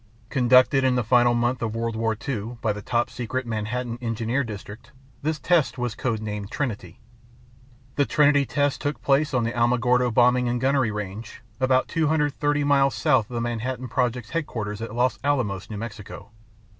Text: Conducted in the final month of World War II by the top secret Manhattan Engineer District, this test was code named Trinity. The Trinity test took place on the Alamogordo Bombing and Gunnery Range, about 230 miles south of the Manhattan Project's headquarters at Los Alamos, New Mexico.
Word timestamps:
Conducted 0.29 0.83
in 0.83 0.95
the 0.95 1.03
final 1.03 1.35
month 1.35 1.61
of 1.61 1.75
World 1.75 1.95
War 1.95 2.17
II 2.27 2.57
by 2.59 2.73
the 2.73 2.81
top 2.81 3.11
secret 3.11 3.45
Manhattan 3.45 3.99
Engineer 4.01 4.43
District, 4.43 4.91
this 5.21 5.37
test 5.37 5.77
was 5.77 5.93
code 5.93 6.21
named 6.21 6.49
Trinity. 6.49 6.97
The 7.97 8.07
Trinity 8.07 8.43
test 8.43 8.81
took 8.81 8.99
place 9.03 9.31
on 9.31 9.43
the 9.43 9.51
Alamogordo 9.51 10.11
Bombing 10.11 10.49
and 10.49 10.59
Gunnery 10.59 10.89
Range, 10.89 11.43
about 11.59 11.87
230 11.87 12.63
miles 12.63 12.95
south 12.95 13.29
of 13.29 13.35
the 13.35 13.41
Manhattan 13.41 13.87
Project's 13.89 14.31
headquarters 14.31 14.81
at 14.81 14.95
Los 14.95 15.19
Alamos, 15.23 15.69
New 15.69 15.77
Mexico. 15.77 16.31